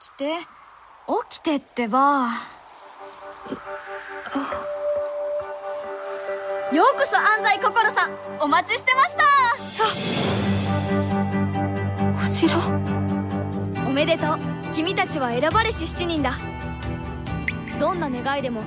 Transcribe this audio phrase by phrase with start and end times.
[0.00, 0.36] 起きて。
[1.28, 2.28] 起きてってば。
[6.72, 9.24] ようこそ安西心さんお待ちしてました。
[12.16, 12.56] お城？
[13.88, 14.38] おめでとう。
[14.72, 16.34] 君たちは選ばれし7人だ。
[17.80, 18.62] どんな願いでも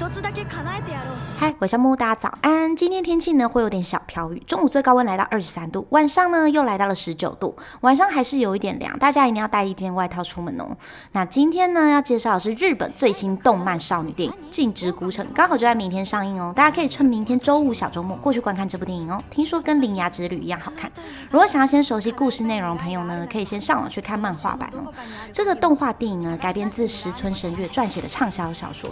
[0.00, 2.74] 一つだけ叶えてやろう嗨，我是木，大家早安。
[2.74, 10.76] 今天天气呢会有点小飘雨，中午最高温来到二十三度，晚上呢又来到了十九度，晚上还是有一点凉，大家一定要带一件外套出门哦。
[11.12, 19.18] 那今天呢要介绍的是日本最新动漫少女电影《镜之孤城》，刚好就在明天上映哦，大家可以趁明天周五小周末过去观看这部电影哦。
[19.30, 20.90] 听说跟《铃芽之旅》一样好看。
[21.30, 24.92] 如果想要先熟悉故事内容的朋友呢，可以先上网去看漫画版哦。
[25.32, 28.90] 这个动画电影呢改编自石村神月撰写的畅销小说。《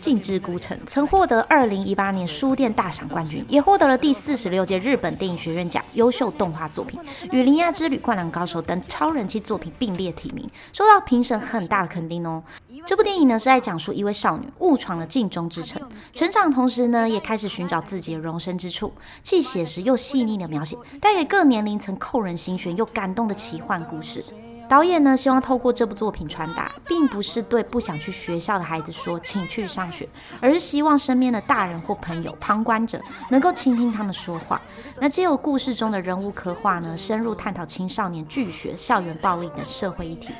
[0.00, 6.98] 镜之孤城》曾获得二零一八年书店大赏冠军，也获得了第四十六届日本电影学院奖优秀动画作品，
[7.32, 12.42] 与《铃芽之旅》《灌篮高手》等超人气作品并列提名，受到评审很大的肯定哦。
[12.84, 24.24] 这部电影呢是在讲述一位少女误闯了镜中之城，成长同时呢也开始寻找自己的容身之处，既写实又细腻的描写，带给各年龄层扣人心弦又感动的奇幻故事。
[24.68, 30.08] 导演呢，希望透过这部作品传达，并不是对不想去学校的孩子说“请去上学”，
[30.40, 33.00] 而是希望身边的大人或朋友、旁观者
[33.30, 34.60] 能够倾听他们说话。
[35.00, 40.32] 那借由故事中的人物刻画呢，深入探讨青少年拒学、校园暴力等社会议题。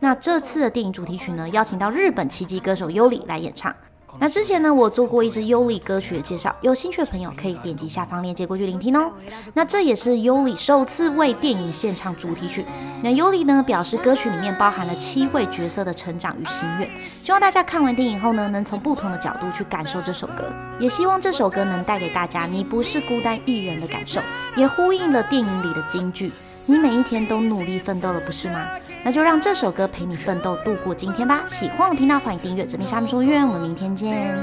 [0.00, 3.74] 那这次的电影主题曲呢，邀请到日本奇迹歌手优里来演唱。
[4.18, 9.10] 那之前呢，我做过一支优里歌曲的介绍，有兴趣的朋友可以点击下方链接过去聆听哦。
[9.54, 12.64] 那这也是优里首次为电影献唱主题曲。
[13.02, 20.44] 那优里呢表示，歌曲里面包含了七位角色的成长与心愿，希望大家看完电影后呢，能从不同的角度去感受这首歌，
[20.78, 24.20] 也希望这首歌能带给大家你不是孤单一人的感受，
[24.56, 26.30] 也呼应了电影里的金句：
[26.66, 28.68] 你每一天都努力奋斗了，不是吗？
[29.04, 31.42] 那就让这首歌陪你奋斗度过今天吧。
[31.48, 32.64] 喜欢我频道，欢迎订阅。
[32.64, 34.36] 这边沙面说音乐，我们明天见。